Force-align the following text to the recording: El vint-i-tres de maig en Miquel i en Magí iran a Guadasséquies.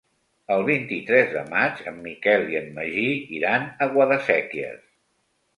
El 0.53 0.63
vint-i-tres 0.69 1.29
de 1.33 1.43
maig 1.51 1.83
en 1.93 2.01
Miquel 2.07 2.47
i 2.55 2.59
en 2.63 2.73
Magí 2.79 3.07
iran 3.41 3.71
a 3.87 3.93
Guadasséquies. 3.95 4.83